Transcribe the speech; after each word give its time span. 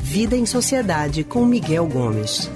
Vida 0.00 0.34
em 0.34 0.46
Sociedade 0.46 1.22
com 1.22 1.44
Miguel 1.44 1.86
Gomes. 1.86 2.50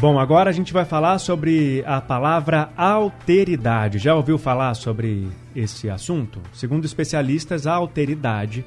Bom, 0.00 0.18
agora 0.18 0.50
a 0.50 0.52
gente 0.52 0.72
vai 0.72 0.84
falar 0.84 1.20
sobre 1.20 1.84
a 1.86 2.00
palavra 2.00 2.72
alteridade. 2.76 3.98
Já 3.98 4.16
ouviu 4.16 4.36
falar 4.36 4.74
sobre 4.74 5.28
esse 5.54 5.88
assunto? 5.88 6.40
Segundo 6.52 6.84
especialistas, 6.84 7.64
a 7.64 7.74
alteridade 7.74 8.64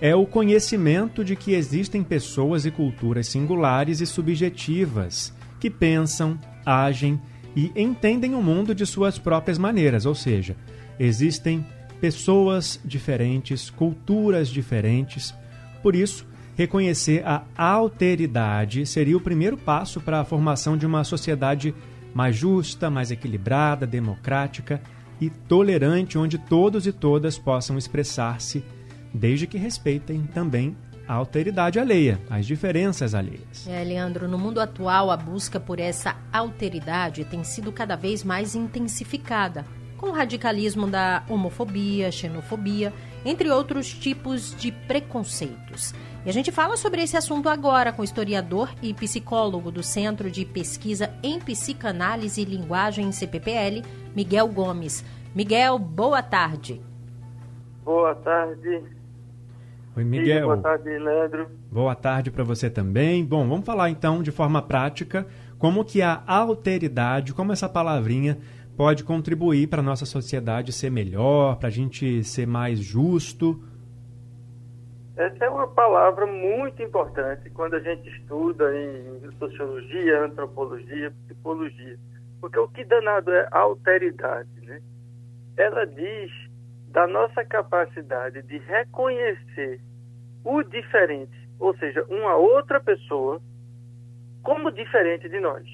é 0.00 0.16
o 0.16 0.24
conhecimento 0.24 1.22
de 1.22 1.36
que 1.36 1.52
existem 1.52 2.02
pessoas 2.02 2.64
e 2.64 2.70
culturas 2.70 3.28
singulares 3.28 4.00
e 4.00 4.06
subjetivas 4.06 5.30
que 5.60 5.68
pensam, 5.68 6.38
agem 6.64 7.20
e 7.54 7.70
entendem 7.76 8.34
o 8.34 8.42
mundo 8.42 8.74
de 8.74 8.86
suas 8.86 9.18
próprias 9.18 9.58
maneiras, 9.58 10.06
ou 10.06 10.14
seja, 10.14 10.56
existem 11.02 11.66
pessoas 12.00 12.80
diferentes, 12.84 13.70
culturas 13.70 14.48
diferentes. 14.48 15.34
Por 15.82 15.96
isso, 15.96 16.24
reconhecer 16.54 17.24
a 17.26 17.42
alteridade 17.56 18.86
seria 18.86 19.16
o 19.16 19.20
primeiro 19.20 19.56
passo 19.56 20.00
para 20.00 20.20
a 20.20 20.24
formação 20.24 20.76
de 20.76 20.86
uma 20.86 21.02
sociedade 21.02 21.74
mais 22.14 22.36
justa, 22.36 22.88
mais 22.88 23.10
equilibrada, 23.10 23.86
democrática 23.86 24.80
e 25.20 25.28
tolerante, 25.28 26.16
onde 26.16 26.38
todos 26.38 26.86
e 26.86 26.92
todas 26.92 27.36
possam 27.36 27.76
expressar-se, 27.76 28.64
desde 29.12 29.46
que 29.46 29.58
respeitem 29.58 30.22
também 30.22 30.76
a 31.08 31.14
alteridade 31.14 31.80
alheia, 31.80 32.20
as 32.30 32.46
diferenças 32.46 33.12
alheias. 33.12 33.66
É, 33.66 33.82
Leandro, 33.82 34.28
no 34.28 34.38
mundo 34.38 34.60
atual, 34.60 35.10
a 35.10 35.16
busca 35.16 35.58
por 35.58 35.80
essa 35.80 36.16
alteridade 36.32 37.24
tem 37.24 37.42
sido 37.42 37.72
cada 37.72 37.96
vez 37.96 38.22
mais 38.22 38.54
intensificada 38.54 39.64
com 40.02 40.08
o 40.08 40.12
radicalismo 40.12 40.88
da 40.88 41.22
homofobia, 41.28 42.10
xenofobia, 42.10 42.92
entre 43.24 43.48
outros 43.48 43.88
tipos 43.94 44.52
de 44.56 44.72
preconceitos. 44.72 45.94
E 46.26 46.28
a 46.28 46.32
gente 46.32 46.50
fala 46.50 46.76
sobre 46.76 47.00
esse 47.00 47.16
assunto 47.16 47.48
agora 47.48 47.92
com 47.92 48.02
o 48.02 48.04
historiador 48.04 48.68
e 48.82 48.92
psicólogo 48.92 49.70
do 49.70 49.80
Centro 49.80 50.28
de 50.28 50.44
Pesquisa 50.44 51.14
em 51.22 51.38
Psicanálise 51.38 52.42
e 52.42 52.44
Linguagem 52.44 53.12
CPPL, 53.12 53.84
Miguel 54.14 54.48
Gomes. 54.48 55.04
Miguel, 55.36 55.78
boa 55.78 56.20
tarde. 56.20 56.82
Boa 57.84 58.16
tarde. 58.16 58.82
Oi, 59.96 60.02
Miguel. 60.02 60.46
boa 60.46 60.58
tarde, 60.58 60.98
Leandro. 60.98 61.48
Boa 61.70 61.94
tarde 61.94 62.28
para 62.28 62.42
você 62.42 62.68
também. 62.68 63.24
Bom, 63.24 63.48
vamos 63.48 63.64
falar 63.64 63.88
então 63.88 64.20
de 64.20 64.32
forma 64.32 64.60
prática 64.60 65.28
como 65.62 65.84
que 65.84 66.02
a 66.02 66.24
alteridade, 66.26 67.32
como 67.32 67.52
essa 67.52 67.68
palavrinha 67.68 68.36
pode 68.76 69.04
contribuir 69.04 69.68
para 69.68 69.78
a 69.78 69.82
nossa 69.84 70.04
sociedade 70.04 70.72
ser 70.72 70.90
melhor, 70.90 71.54
para 71.54 71.68
a 71.68 71.70
gente 71.70 72.24
ser 72.24 72.48
mais 72.48 72.80
justo? 72.80 73.62
Essa 75.16 75.44
é 75.44 75.48
uma 75.48 75.68
palavra 75.68 76.26
muito 76.26 76.82
importante 76.82 77.48
quando 77.50 77.74
a 77.74 77.78
gente 77.78 78.08
estuda 78.08 78.76
em 78.76 79.30
sociologia, 79.38 80.24
antropologia, 80.24 81.12
psicologia. 81.26 81.96
Porque 82.40 82.58
o 82.58 82.66
que 82.66 82.82
danado 82.82 83.30
é 83.30 83.46
alteridade, 83.52 84.50
né? 84.62 84.80
Ela 85.56 85.86
diz 85.86 86.32
da 86.88 87.06
nossa 87.06 87.44
capacidade 87.44 88.42
de 88.42 88.58
reconhecer 88.58 89.80
o 90.42 90.60
diferente, 90.64 91.48
ou 91.60 91.72
seja, 91.78 92.04
uma 92.08 92.34
outra 92.34 92.80
pessoa, 92.80 93.40
como 94.42 94.70
diferente 94.70 95.28
de 95.28 95.40
nós 95.40 95.66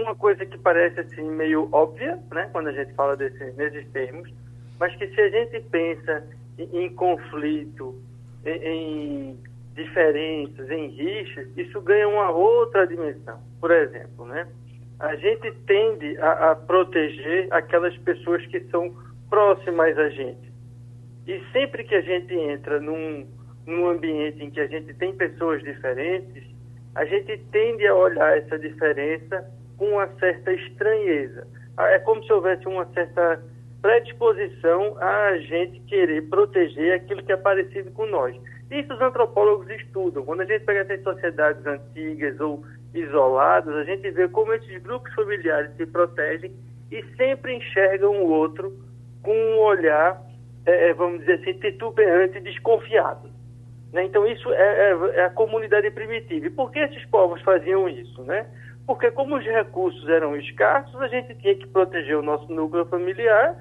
uma 0.00 0.14
coisa 0.14 0.46
que 0.46 0.56
parece 0.58 1.00
assim 1.00 1.22
meio 1.22 1.68
óbvia, 1.72 2.18
né, 2.32 2.48
quando 2.52 2.68
a 2.68 2.72
gente 2.72 2.94
fala 2.94 3.16
desse, 3.16 3.52
nesses 3.52 3.86
termos, 3.90 4.32
mas 4.80 4.94
que 4.96 5.06
se 5.08 5.20
a 5.20 5.28
gente 5.28 5.60
pensa 5.68 6.26
em, 6.58 6.84
em 6.84 6.94
conflito, 6.94 8.00
em, 8.44 8.66
em, 8.66 9.38
diferenças, 9.74 10.70
em 10.70 10.88
rixas, 10.88 11.48
isso 11.56 11.80
ganha 11.80 12.08
uma 12.08 12.30
outra 12.30 12.86
dimensão. 12.86 13.40
Por 13.60 13.70
exemplo, 13.70 14.26
né, 14.26 14.46
a 14.98 15.14
gente 15.16 15.50
tende 15.66 16.16
a, 16.18 16.52
a 16.52 16.56
proteger 16.56 17.48
aquelas 17.50 17.96
pessoas 17.98 18.44
que 18.46 18.60
são 18.70 18.94
próximas 19.28 19.96
a 19.98 20.08
gente. 20.08 20.52
E 21.26 21.40
sempre 21.52 21.84
que 21.84 21.94
a 21.94 22.00
gente 22.00 22.34
entra 22.34 22.80
num, 22.80 23.26
num 23.66 23.88
ambiente 23.88 24.42
em 24.42 24.50
que 24.50 24.60
a 24.60 24.66
gente 24.66 24.92
tem 24.94 25.14
pessoas 25.14 25.62
diferentes, 25.62 26.44
a 26.94 27.04
gente 27.04 27.38
tende 27.50 27.86
a 27.86 27.94
olhar 27.94 28.36
essa 28.36 28.58
diferença 28.58 29.44
com 29.76 29.90
uma 29.90 30.06
certa 30.18 30.52
estranheza. 30.52 31.46
Ah, 31.76 31.88
é 31.88 31.98
como 31.98 32.22
se 32.24 32.32
houvesse 32.32 32.66
uma 32.68 32.84
certa 32.92 33.42
predisposição 33.80 34.96
a 35.00 35.36
gente 35.38 35.80
querer 35.80 36.22
proteger 36.28 36.94
aquilo 36.94 37.22
que 37.22 37.32
é 37.32 37.36
parecido 37.36 37.90
com 37.92 38.06
nós. 38.06 38.36
Isso 38.70 38.94
os 38.94 39.00
antropólogos 39.00 39.68
estudam. 39.70 40.24
Quando 40.24 40.42
a 40.42 40.44
gente 40.44 40.64
pega 40.64 40.80
essas 40.80 41.02
sociedades 41.02 41.66
antigas 41.66 42.38
ou 42.40 42.64
isoladas, 42.94 43.74
a 43.74 43.84
gente 43.84 44.10
vê 44.10 44.28
como 44.28 44.52
esses 44.52 44.82
grupos 44.82 45.12
familiares 45.14 45.74
se 45.76 45.86
protegem 45.86 46.52
e 46.90 47.02
sempre 47.16 47.56
enxergam 47.56 48.22
o 48.22 48.30
outro 48.30 48.72
com 49.22 49.34
um 49.34 49.58
olhar, 49.58 50.22
é, 50.66 50.90
é 50.90 50.94
vamos 50.94 51.20
dizer 51.20 51.40
assim, 51.40 51.54
titubeante 51.54 52.38
e 52.38 52.40
desconfiado. 52.42 53.30
Né? 53.92 54.04
Então, 54.04 54.26
isso 54.26 54.50
é, 54.52 54.90
é, 54.90 55.20
é, 55.20 55.24
a 55.24 55.30
comunidade 55.30 55.90
primitiva. 55.90 56.46
E 56.46 56.50
por 56.50 56.70
que 56.70 56.78
esses 56.78 57.04
povos 57.06 57.42
faziam 57.42 57.88
isso? 57.88 58.22
Né? 58.22 58.46
porque 58.86 59.10
como 59.10 59.36
os 59.36 59.44
recursos 59.44 60.08
eram 60.08 60.36
escassos, 60.36 61.00
a 61.00 61.08
gente 61.08 61.34
tinha 61.36 61.54
que 61.54 61.66
proteger 61.66 62.16
o 62.16 62.22
nosso 62.22 62.52
núcleo 62.52 62.84
familiar 62.86 63.56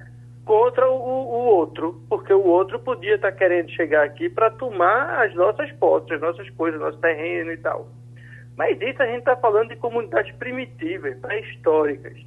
contra 0.45 0.89
o, 0.89 0.95
o 0.95 1.45
outro, 1.55 2.01
porque 2.09 2.33
o 2.33 2.43
outro 2.43 2.79
podia 2.79 3.15
estar 3.15 3.31
querendo 3.31 3.69
chegar 3.69 4.03
aqui 4.03 4.29
para 4.29 4.49
tomar 4.49 5.23
as 5.23 5.33
nossas 5.35 5.71
posses, 5.73 6.11
as 6.11 6.21
nossas 6.21 6.49
coisas, 6.51 6.81
nosso 6.81 6.97
terreno 6.99 7.51
e 7.51 7.57
tal. 7.57 7.87
Mas 8.57 8.81
isso 8.81 9.01
a 9.01 9.05
gente 9.05 9.19
está 9.19 9.35
falando 9.35 9.69
de 9.69 9.75
comunidades 9.75 10.35
primitivas, 10.35 11.17
pré-históricas. 11.19 12.17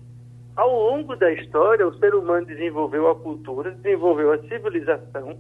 Ao 0.57 0.73
longo 0.73 1.17
da 1.17 1.33
história, 1.33 1.87
o 1.87 1.99
ser 1.99 2.15
humano 2.15 2.47
desenvolveu 2.47 3.11
a 3.11 3.17
cultura, 3.17 3.73
desenvolveu 3.73 4.33
a 4.33 4.39
civilização, 4.39 5.37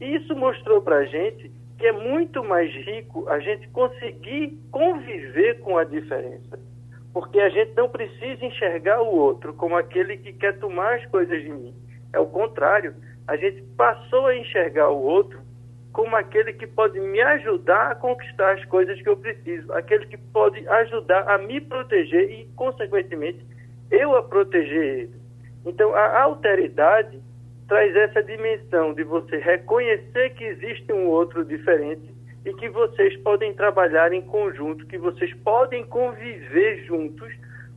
e 0.00 0.16
isso 0.16 0.34
mostrou 0.36 0.80
para 0.80 0.96
a 0.96 1.04
gente 1.04 1.50
que 1.82 1.88
é 1.88 1.92
muito 1.92 2.44
mais 2.44 2.72
rico 2.72 3.28
a 3.28 3.40
gente 3.40 3.66
conseguir 3.70 4.56
conviver 4.70 5.58
com 5.58 5.76
a 5.76 5.82
diferença 5.82 6.56
porque 7.12 7.40
a 7.40 7.48
gente 7.48 7.74
não 7.76 7.88
precisa 7.88 8.46
enxergar 8.46 9.02
o 9.02 9.08
outro 9.08 9.52
como 9.54 9.76
aquele 9.76 10.16
que 10.16 10.32
quer 10.32 10.58
tomar 10.60 10.94
as 10.94 11.06
coisas 11.06 11.42
de 11.42 11.48
mim. 11.50 11.74
É 12.12 12.20
o 12.20 12.26
contrário, 12.26 12.94
a 13.26 13.36
gente 13.36 13.62
passou 13.76 14.28
a 14.28 14.36
enxergar 14.36 14.90
o 14.90 15.02
outro 15.02 15.40
como 15.92 16.14
aquele 16.14 16.52
que 16.52 16.68
pode 16.68 17.00
me 17.00 17.20
ajudar 17.20 17.90
a 17.90 17.94
conquistar 17.96 18.52
as 18.52 18.64
coisas 18.66 19.02
que 19.02 19.08
eu 19.08 19.16
preciso, 19.16 19.72
aquele 19.72 20.06
que 20.06 20.16
pode 20.16 20.66
ajudar 20.68 21.28
a 21.28 21.36
me 21.36 21.60
proteger 21.60 22.30
e, 22.30 22.44
consequentemente, 22.54 23.44
eu 23.90 24.16
a 24.16 24.22
proteger 24.22 25.00
ele. 25.00 25.14
Então, 25.66 25.92
a 25.96 26.22
alteridade 26.22 27.20
traz 27.72 27.96
essa 27.96 28.22
dimensão 28.22 28.92
de 28.92 29.02
você 29.02 29.38
reconhecer 29.38 30.34
que 30.34 30.44
existe 30.44 30.92
um 30.92 31.06
outro 31.06 31.42
diferente 31.42 32.14
e 32.44 32.52
que 32.52 32.68
vocês 32.68 33.16
podem 33.22 33.54
trabalhar 33.54 34.12
em 34.12 34.20
conjunto, 34.20 34.86
que 34.86 34.98
vocês 34.98 35.32
podem 35.38 35.82
conviver 35.86 36.84
juntos, 36.84 37.32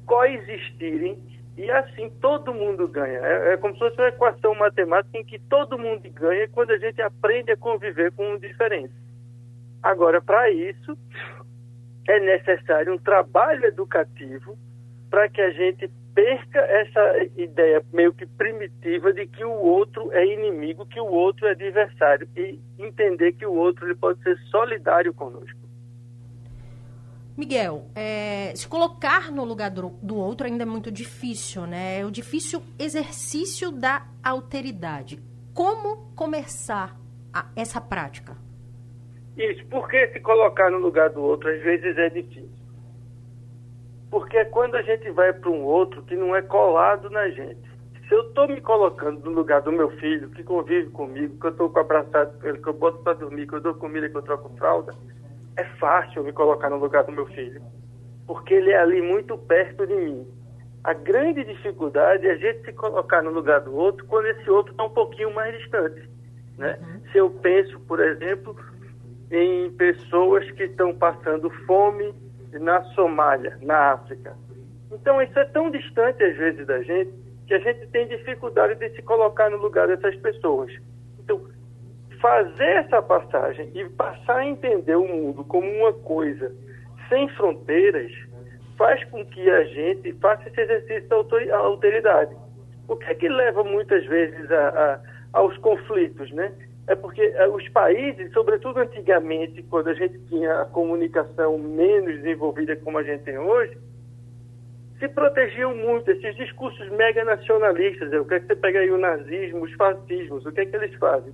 coexistirem 0.06 1.18
e 1.56 1.72
assim 1.72 2.10
todo 2.20 2.54
mundo 2.54 2.90
ganha. 2.90 3.20
É, 3.20 3.54
é, 3.54 3.58
como 3.58 3.74
se 3.76 3.80
fosse 3.80 3.96
uma 3.96 4.10
equação 4.10 4.54
matemática 4.56 5.18
em 5.18 5.24
que 5.24 5.40
todo 5.40 5.80
mundo 5.80 6.10
ganha 6.12 6.46
quando 6.50 6.72
a 6.72 6.78
gente 6.78 7.02
aprende 7.02 7.54
a 7.54 7.58
conviver 7.58 8.12
com 8.12 8.34
o 8.34 8.38
diferente. 8.38 8.94
Agora, 9.82 10.22
para 10.22 10.50
isso, 10.50 10.98
é 12.06 12.20
necessário 12.20 12.94
um 12.94 12.98
trabalho 12.98 13.64
educativo 13.64 14.58
para 15.10 15.30
que 15.30 15.40
a 15.40 15.52
gente 15.52 15.90
perca 16.16 16.60
essa 16.60 17.30
ideia 17.36 17.86
meio 17.92 18.14
que 18.14 18.26
primitiva 18.26 19.12
de 19.12 19.28
que 19.28 19.44
o 19.44 19.52
outro 19.52 20.12
é 20.14 20.26
inimigo, 20.26 20.86
que 20.86 21.00
o 21.00 21.06
outro 21.06 21.46
é 21.46 21.52
adversário 21.52 22.28
e 22.36 22.58
entender 22.80 23.34
que 23.34 23.46
o 23.46 23.54
outro 23.54 23.86
ele 23.86 23.96
pode 23.96 24.24
ser 24.24 24.38
solidário 24.50 25.14
conosco. 25.14 25.60
Miguel, 27.38 27.90
é, 27.94 28.56
se 28.56 28.66
colocar 28.66 29.30
no 29.30 29.44
lugar 29.44 29.70
do, 29.70 29.90
do, 30.02 30.16
outro 30.16 30.48
ainda 30.48 30.64
é 30.64 30.66
muito 30.66 30.90
difícil, 30.90 31.68
né? 31.68 32.00
É 32.00 32.06
o 32.06 32.10
difícil 32.10 32.64
exercício 32.80 33.74
da 33.74 34.08
alteridade. 34.24 35.22
Como 35.54 36.14
começar 36.16 36.96
a, 37.34 37.52
essa 37.54 37.82
prática? 37.82 38.38
Isso, 39.36 39.66
porque 39.68 40.08
se 40.14 40.22
colocar 40.22 40.72
no 40.72 40.78
lugar 40.78 41.10
do 41.10 41.22
outro 41.22 41.50
às 41.50 41.62
vezes 41.62 41.98
é 41.98 42.10
difícil. 42.10 42.65
Porque 44.10 44.38
é 44.38 44.46
quando 44.46 44.76
a 44.76 44.82
gente 44.82 45.10
vai 45.12 45.34
para 45.34 45.50
um 45.50 45.64
outro 45.64 46.02
que 46.04 46.16
não 46.16 46.36
é 46.36 46.42
colado 46.42 47.10
na 47.10 47.30
gente. 47.30 47.76
Se 48.08 48.14
eu 48.14 48.28
estou 48.28 48.48
me 48.48 48.62
colocando 48.62 49.24
no 49.26 49.32
lugar 49.32 49.62
do 49.62 49.72
meu 49.72 49.90
filho, 49.98 50.30
que 50.30 50.44
convive 50.44 50.90
comigo, 50.92 51.40
que 51.40 51.48
eu 51.48 51.52
estou 51.52 51.72
abraçado 51.76 52.40
com 52.40 52.48
ele, 52.48 52.60
que 52.60 52.70
eu 52.70 52.74
boto 52.74 53.00
para 53.00 53.14
dormir, 53.14 53.48
que 53.48 53.56
eu 53.56 53.62
dou 53.62 53.74
comida, 53.74 54.08
que 54.08 54.16
eu 54.16 54.22
troco 54.22 54.56
fralda, 54.58 54.94
é 55.58 55.64
fácil 55.80 56.24
me 56.24 56.32
colocar 56.32 56.70
no 56.70 56.78
lugar 56.78 57.04
do 57.04 57.12
meu 57.12 57.26
filho. 57.28 57.62
Porque 58.28 58.54
ele 58.54 58.72
é 58.72 58.80
ali 58.80 59.02
muito 59.02 59.38
perto 59.38 59.88
de 59.88 59.96
mim. 59.96 60.28
A 60.84 60.94
grande 60.94 61.44
dificuldade 61.44 62.28
é 62.28 62.32
a 62.34 62.38
gente 62.38 62.64
se 62.64 62.74
colocar 62.74 63.24
no 63.24 63.32
lugar 63.32 63.62
do 63.62 63.76
outro 63.76 64.06
quando 64.06 64.28
esse 64.28 64.48
outro 64.52 64.72
está 64.72 64.84
um 64.84 64.92
pouquinho 64.92 65.34
mais 65.34 65.58
distante. 65.58 66.08
Né? 66.60 66.78
Uhum. 66.80 67.12
Se 67.12 67.18
eu 67.18 67.30
penso, 67.30 67.80
por 67.82 68.00
exemplo, 68.00 68.56
em 69.32 69.72
pessoas 69.72 70.50
que 70.52 70.64
estão 70.64 70.94
passando 70.94 71.50
fome 71.66 72.14
na 72.60 72.84
Somália, 72.94 73.58
na 73.62 73.94
África. 73.94 74.36
Então, 74.92 75.22
isso 75.22 75.38
é 75.38 75.46
tão 75.46 75.70
distante, 75.72 76.24
às 76.24 76.36
vezes, 76.38 76.66
da 76.66 76.82
gente, 76.82 77.12
que 77.48 77.54
a 77.54 77.60
gente 77.60 77.88
tem 77.88 78.08
dificuldade 78.08 78.76
de 78.76 78.90
se 78.96 79.02
colocar 79.02 79.50
no 79.50 79.58
lugar 79.58 79.88
dessas 79.88 80.16
pessoas. 80.18 80.72
Então, 81.20 81.42
fazer 82.22 82.86
essa 82.86 83.02
passagem 83.02 83.72
e 83.76 83.88
passar 83.90 84.38
a 84.38 84.46
entender 84.46 84.96
o 84.96 85.08
mundo 85.08 85.44
como 85.44 85.70
uma 85.70 85.94
coisa 85.94 86.56
sem 87.10 87.28
fronteiras 87.30 88.12
faz 88.78 89.04
com 89.06 89.26
que 89.26 89.50
a 89.50 89.64
gente 89.66 90.14
faça 90.14 90.48
esse 90.50 90.60
exercício 90.60 91.08
da 91.08 91.58
alteridade. 91.58 92.36
O 92.88 92.96
que 92.96 93.06
é 93.06 93.16
que 93.16 93.30
leva 93.30 93.64
muitas 93.64 94.06
vezes 94.06 94.52
a, 94.52 94.70
a, 94.70 95.00
aos 95.40 95.58
conflitos, 95.60 96.32
né? 96.32 96.52
É 96.88 96.96
porque 96.96 97.22
eh, 97.22 97.48
os 97.48 97.68
países, 97.70 98.32
sobretudo 98.32 98.80
antigamente, 98.80 99.64
quando 99.64 99.88
a 99.88 99.94
gente 99.94 100.20
tinha 100.28 100.62
a 100.62 100.66
comunicação 100.66 101.58
menos 101.58 102.16
desenvolvida 102.22 102.76
como 102.78 103.00
a 103.00 103.04
gente 103.04 103.24
tem 103.24 103.38
hoje, 103.38 103.78
se 105.00 105.08
protegiam 105.10 105.76
muito. 105.76 106.10
Esses 106.12 106.36
discursos 106.36 106.90
mega 106.92 107.24
nacionalistas, 107.24 108.14
o 108.14 108.26
que 108.26 108.36
é 108.36 108.40
que 108.40 108.48
você 108.48 108.56
pega 108.56 108.80
aí 108.80 108.92
o 108.92 108.98
nazismo, 108.98 109.64
os 109.64 109.74
fascismos, 109.74 110.46
o 110.46 110.52
que 110.52 110.62
é 110.62 110.66
que 110.66 110.76
eles 110.76 110.94
fazem? 110.96 111.34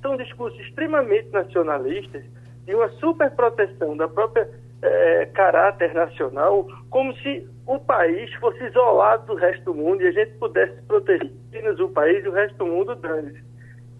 São 0.00 0.16
discursos 0.16 0.58
extremamente 0.60 1.30
nacionalistas 1.30 2.24
e 2.66 2.74
uma 2.74 2.88
super 2.90 3.30
proteção 3.32 3.96
da 3.96 4.08
própria 4.08 4.48
é, 4.82 5.26
caráter 5.26 5.94
nacional, 5.94 6.66
como 6.90 7.14
se 7.18 7.48
o 7.66 7.78
país 7.78 8.32
fosse 8.34 8.64
isolado 8.64 9.26
do 9.26 9.34
resto 9.34 9.64
do 9.64 9.74
mundo 9.74 10.02
e 10.02 10.08
a 10.08 10.12
gente 10.12 10.32
pudesse 10.38 10.80
proteger 10.82 11.30
apenas 11.48 11.78
o 11.78 11.88
país 11.88 12.24
e 12.24 12.28
o 12.28 12.32
resto 12.32 12.56
do 12.58 12.66
mundo 12.66 12.94
dane-se. 12.96 13.51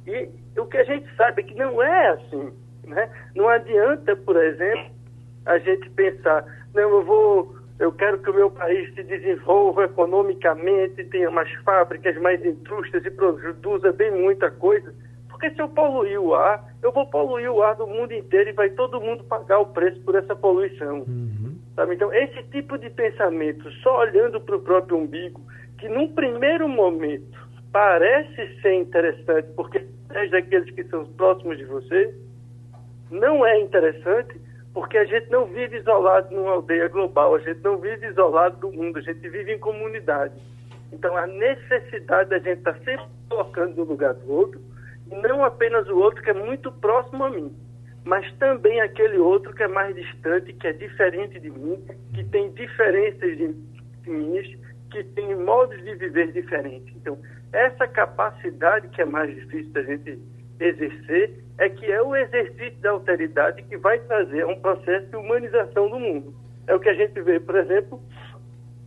E 0.07 0.29
o 0.59 0.67
que 0.67 0.79
a 0.79 0.85
gente 0.85 1.07
sabe 1.17 1.43
é 1.43 1.45
que 1.45 1.55
não 1.55 1.83
é 1.83 2.09
assim. 2.09 2.53
Né? 2.87 3.11
Não 3.35 3.49
adianta, 3.49 4.17
por 4.17 4.37
exemplo, 4.37 4.91
a 5.47 5.59
gente 5.59 5.89
pensar, 5.91 6.45
não, 6.75 6.83
eu 6.83 7.05
vou, 7.05 7.57
eu 7.79 7.93
quero 7.93 8.19
que 8.19 8.31
o 8.31 8.35
meu 8.35 8.51
país 8.51 8.93
se 8.95 9.03
desenvolva 9.03 9.85
economicamente, 9.85 11.05
tenha 11.05 11.31
mais 11.31 11.53
fábricas, 11.63 12.17
mais 12.21 12.45
indústrias 12.45 13.05
e 13.05 13.11
produza 13.11 13.93
bem 13.93 14.11
muita 14.11 14.51
coisa. 14.51 14.93
Porque 15.29 15.51
se 15.51 15.61
eu 15.61 15.69
poluir 15.69 16.21
o 16.21 16.35
ar, 16.35 16.65
eu 16.83 16.93
vou 16.93 17.07
poluir 17.07 17.51
o 17.51 17.63
ar 17.63 17.75
do 17.75 17.87
mundo 17.87 18.13
inteiro 18.13 18.51
e 18.51 18.53
vai 18.53 18.71
todo 18.71 19.01
mundo 19.01 19.25
pagar 19.25 19.59
o 19.59 19.67
preço 19.67 20.01
por 20.03 20.15
essa 20.15 20.37
poluição. 20.37 21.01
Uhum. 21.01 21.59
Sabe? 21.75 21.95
Então, 21.95 22.13
esse 22.13 22.43
tipo 22.45 22.79
de 22.79 22.91
pensamento, 22.91 23.71
só 23.83 24.01
olhando 24.01 24.41
para 24.41 24.57
o 24.57 24.61
próprio 24.61 24.99
umbigo, 24.99 25.41
que 25.79 25.89
num 25.89 26.13
primeiro 26.13 26.69
momento 26.69 27.39
parece 27.73 28.61
ser 28.61 28.75
interessante, 28.75 29.49
porque 29.57 29.85
é 30.11 30.27
daqueles 30.29 30.71
que 30.75 30.85
são 30.85 31.07
próximos 31.07 31.57
de 31.57 31.65
você, 31.65 32.15
não 33.11 33.45
é 33.45 33.59
interessante, 33.61 34.41
porque 34.75 34.97
a 34.97 35.05
gente 35.05 35.31
não 35.31 35.47
vive 35.47 35.79
isolado 35.79 36.35
numa 36.35 36.53
aldeia 36.53 36.89
global, 36.89 37.35
a 37.35 37.39
gente 37.39 37.61
não 37.63 37.79
vive 37.79 38.07
isolado 38.07 38.57
do 38.59 38.73
mundo, 38.73 38.99
a 38.99 39.03
gente 39.03 39.29
vive 39.29 39.55
em 39.55 39.59
comunidade. 39.59 40.35
Então, 40.93 41.17
a 41.17 41.27
necessidade 41.27 42.31
da 42.31 42.39
gente 42.39 42.59
estar 42.59 42.75
tá 42.75 42.85
sempre 42.85 43.07
colocando 43.29 43.77
no 43.77 43.85
lugar 43.85 44.15
do 44.15 44.31
outro, 44.31 44.61
e 45.11 45.15
não 45.17 45.45
apenas 45.45 45.89
o 45.89 45.97
outro 45.99 46.23
que 46.23 46.31
é 46.31 46.35
muito 46.35 46.71
próximo 46.73 47.25
a 47.25 47.31
mim, 47.31 47.55
mas 48.05 48.31
também 48.35 48.81
aquele 48.81 49.19
outro 49.19 49.55
que 49.55 49.63
é 49.63 49.69
mais 49.69 49.95
distante, 49.95 50.53
que 50.53 50.67
é 50.67 50.73
diferente 50.73 51.39
de 51.39 51.51
mim, 51.51 51.83
que 52.15 52.25
tem 52.25 52.51
diferenças 52.53 53.37
de, 53.37 53.55
minhas, 54.07 54.47
que 54.93 55.03
tem 55.03 55.35
modos 55.35 55.83
de 55.83 55.95
viver 55.95 56.31
diferentes. 56.33 56.95
Então, 56.95 57.19
essa 57.53 57.89
capacidade 57.89 58.89
que 58.89 59.01
é 59.01 59.07
mais 59.07 59.35
difícil 59.35 59.73
da 59.73 59.83
gente 59.83 60.19
exercer 60.61 61.43
é 61.59 61.69
que 61.69 61.91
é 61.91 62.03
o 62.03 62.15
exercício 62.15 62.79
da 62.81 62.91
alteridade 62.91 63.63
que 63.63 63.77
vai 63.79 63.99
trazer 64.01 64.47
um 64.47 64.61
processo 64.61 65.07
de 65.07 65.17
humanização 65.17 65.89
do 65.89 65.99
mundo. 65.99 66.35
É 66.67 66.75
o 66.75 66.81
que 66.81 66.91
a 66.91 66.95
gente 66.95 67.21
vê, 67.23 67.41
por 67.41 67.57
exemplo, 67.57 68.01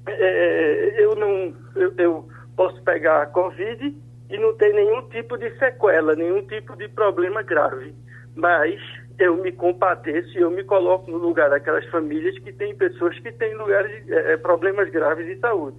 é, 0.08 1.04
eu 1.04 1.16
não 1.16 1.54
eu, 1.76 1.94
eu, 1.98 2.30
posso 2.56 2.82
pegar 2.84 3.24
a 3.24 3.26
Covid 3.26 3.98
e 4.30 4.38
não 4.38 4.56
ter 4.56 4.74
nenhum 4.74 5.10
tipo 5.10 5.38
de 5.38 5.50
sequela, 5.58 6.16
nenhum 6.16 6.46
tipo 6.48 6.76
de 6.78 6.88
problema 6.88 7.42
grave, 7.42 7.94
mas 8.36 8.80
eu 9.20 9.36
me 9.38 9.52
compadeço 9.52 10.38
e 10.38 10.42
eu 10.42 10.52
me 10.52 10.64
coloco 10.64 11.10
no 11.10 11.18
lugar 11.18 11.50
daquelas 11.50 11.86
famílias 11.88 12.38
que 12.40 12.52
têm 12.54 12.76
pessoas 12.76 13.18
que 13.20 13.32
têm 13.32 13.56
lugares, 13.56 14.10
é, 14.10 14.38
problemas 14.38 14.90
graves 14.90 15.26
de 15.26 15.38
saúde. 15.40 15.78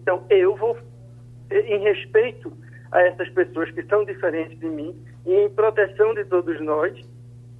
Então 0.00 0.24
eu 0.30 0.56
vou 0.56 0.76
em 1.50 1.78
respeito 1.80 2.52
a 2.92 3.02
essas 3.02 3.28
pessoas 3.30 3.70
que 3.70 3.82
são 3.84 4.04
diferentes 4.04 4.58
de 4.58 4.66
mim 4.66 4.94
e 5.26 5.34
em 5.34 5.50
proteção 5.50 6.14
de 6.14 6.24
todos 6.24 6.60
nós, 6.60 6.98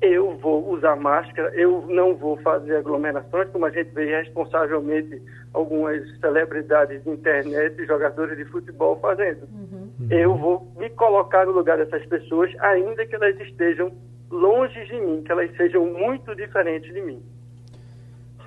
eu 0.00 0.36
vou 0.38 0.70
usar 0.72 0.96
máscara, 0.96 1.52
eu 1.54 1.84
não 1.88 2.14
vou 2.14 2.36
fazer 2.38 2.76
aglomerações, 2.76 3.50
como 3.50 3.66
a 3.66 3.70
gente 3.70 3.90
vê 3.90 4.16
responsavelmente 4.22 5.20
algumas 5.52 6.00
celebridades 6.20 7.02
de 7.02 7.10
internet, 7.10 7.84
jogadores 7.84 8.36
de 8.36 8.44
futebol 8.44 8.98
fazendo. 9.00 9.42
Uhum. 9.42 10.08
Eu 10.08 10.36
vou 10.36 10.72
me 10.78 10.88
colocar 10.90 11.46
no 11.46 11.52
lugar 11.52 11.78
dessas 11.78 12.06
pessoas, 12.06 12.54
ainda 12.60 13.04
que 13.06 13.14
elas 13.16 13.38
estejam 13.40 13.92
longe 14.30 14.84
de 14.84 15.00
mim, 15.00 15.22
que 15.24 15.32
elas 15.32 15.50
sejam 15.56 15.84
muito 15.86 16.34
diferentes 16.36 16.92
de 16.94 17.00
mim. 17.00 17.20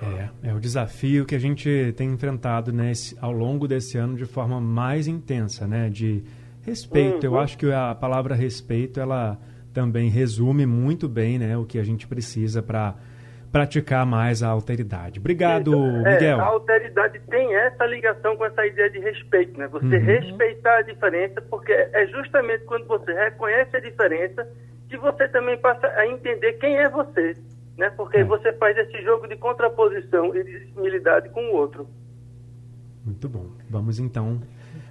É, 0.02 0.50
é 0.50 0.54
o 0.54 0.60
desafio 0.60 1.24
que 1.24 1.34
a 1.34 1.38
gente 1.38 1.94
tem 1.96 2.10
enfrentado 2.10 2.72
nesse, 2.72 3.16
ao 3.20 3.32
longo 3.32 3.68
desse 3.68 3.96
ano 3.96 4.16
de 4.16 4.24
forma 4.24 4.60
mais 4.60 5.06
intensa, 5.06 5.66
né? 5.66 5.88
De 5.88 6.24
respeito. 6.62 7.26
Uhum. 7.26 7.34
Eu 7.34 7.40
acho 7.40 7.56
que 7.56 7.70
a 7.70 7.94
palavra 7.94 8.34
respeito, 8.34 9.00
ela 9.00 9.38
também 9.72 10.08
resume 10.08 10.66
muito 10.66 11.08
bem, 11.08 11.38
né? 11.38 11.56
O 11.56 11.64
que 11.64 11.78
a 11.78 11.84
gente 11.84 12.06
precisa 12.06 12.62
para 12.62 12.96
praticar 13.52 14.06
mais 14.06 14.42
a 14.42 14.48
alteridade. 14.48 15.20
Obrigado, 15.20 15.74
é, 16.06 16.14
Miguel. 16.14 16.40
A 16.40 16.44
alteridade 16.44 17.20
tem 17.28 17.54
essa 17.54 17.84
ligação 17.84 18.34
com 18.36 18.46
essa 18.46 18.66
ideia 18.66 18.90
de 18.90 18.98
respeito, 18.98 19.58
né? 19.58 19.68
Você 19.68 19.84
uhum. 19.96 20.04
respeitar 20.04 20.78
a 20.78 20.82
diferença, 20.82 21.40
porque 21.42 21.72
é 21.72 22.06
justamente 22.06 22.64
quando 22.64 22.86
você 22.86 23.12
reconhece 23.12 23.76
a 23.76 23.80
diferença 23.80 24.48
que 24.88 24.96
você 24.96 25.28
também 25.28 25.58
passa 25.58 25.86
a 25.86 26.06
entender 26.06 26.54
quem 26.54 26.76
é 26.76 26.88
você 26.88 27.36
né? 27.76 27.90
Porque 27.90 28.18
é. 28.18 28.24
você 28.24 28.52
faz 28.54 28.76
esse 28.76 29.02
jogo 29.02 29.26
de 29.26 29.36
contraposição 29.36 30.34
e 30.36 30.44
de 30.44 30.72
similidade 30.72 31.28
com 31.30 31.40
o 31.40 31.56
outro. 31.56 31.86
Muito 33.04 33.28
bom. 33.28 33.46
Vamos 33.68 33.98
então 33.98 34.40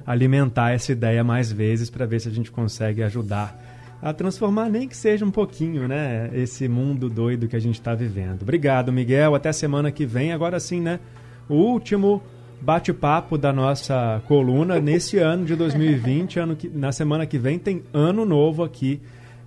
alimentar 0.05 0.71
essa 0.71 0.91
ideia 0.91 1.23
mais 1.23 1.51
vezes 1.51 1.89
para 1.89 2.05
ver 2.05 2.19
se 2.19 2.27
a 2.27 2.31
gente 2.31 2.51
consegue 2.51 3.03
ajudar 3.03 3.57
a 4.01 4.11
transformar, 4.11 4.67
nem 4.67 4.87
que 4.87 4.97
seja 4.97 5.23
um 5.23 5.29
pouquinho, 5.31 5.87
né? 5.87 6.29
Esse 6.33 6.67
mundo 6.67 7.07
doido 7.07 7.47
que 7.47 7.55
a 7.55 7.59
gente 7.59 7.75
está 7.75 7.93
vivendo. 7.93 8.41
Obrigado, 8.41 8.91
Miguel. 8.91 9.35
Até 9.35 9.51
semana 9.51 9.91
que 9.91 10.05
vem. 10.05 10.33
Agora 10.33 10.59
sim, 10.59 10.81
né? 10.81 10.99
O 11.47 11.53
último 11.53 12.21
bate-papo 12.59 13.37
da 13.37 13.53
nossa 13.53 14.21
coluna 14.27 14.79
nesse 14.79 15.17
ano 15.19 15.45
de 15.45 15.55
2020. 15.55 16.39
Ano 16.39 16.55
que, 16.55 16.67
na 16.67 16.91
semana 16.91 17.27
que 17.27 17.37
vem 17.37 17.59
tem 17.59 17.83
ano 17.93 18.25
novo 18.25 18.63
aqui 18.63 18.99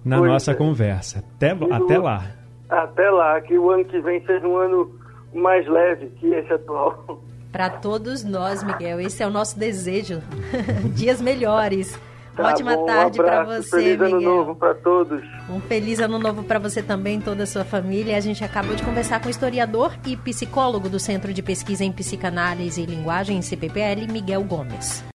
na 0.04 0.20
nossa 0.20 0.52
é. 0.52 0.54
conversa. 0.54 1.18
Até, 1.18 1.50
até 1.50 1.98
lá 1.98 2.43
até 2.82 3.10
lá, 3.10 3.40
que 3.40 3.56
o 3.56 3.70
ano 3.70 3.84
que 3.84 4.00
vem 4.00 4.24
seja 4.26 4.46
um 4.46 4.56
ano 4.56 4.90
mais 5.32 5.66
leve 5.66 6.06
que 6.18 6.26
esse 6.28 6.52
atual. 6.52 7.22
Para 7.50 7.70
todos 7.70 8.24
nós, 8.24 8.64
Miguel, 8.64 9.00
esse 9.00 9.22
é 9.22 9.26
o 9.26 9.30
nosso 9.30 9.58
desejo. 9.58 10.20
Dias 10.94 11.20
melhores. 11.20 11.98
Tá 12.36 12.48
Ótima 12.48 12.74
bom, 12.76 12.84
tarde 12.84 13.20
um 13.20 13.24
para 13.24 13.44
você, 13.44 13.70
feliz 13.70 13.92
Miguel. 13.92 14.06
ano 14.06 14.20
novo 14.20 14.56
para 14.56 14.74
todos. 14.74 15.22
Um 15.48 15.60
feliz 15.60 16.00
ano 16.00 16.18
novo 16.18 16.42
para 16.42 16.58
você 16.58 16.82
também, 16.82 17.20
toda 17.20 17.44
a 17.44 17.46
sua 17.46 17.64
família. 17.64 18.16
A 18.16 18.20
gente 18.20 18.42
acabou 18.42 18.74
de 18.74 18.82
conversar 18.82 19.20
com 19.20 19.28
o 19.28 19.30
historiador 19.30 19.94
e 20.04 20.16
psicólogo 20.16 20.88
do 20.88 20.98
Centro 20.98 21.32
de 21.32 21.42
Pesquisa 21.42 21.84
em 21.84 21.92
Psicanálise 21.92 22.82
e 22.82 22.86
Linguagem, 22.86 23.40
CPPL, 23.40 24.10
Miguel 24.10 24.42
Gomes. 24.42 25.04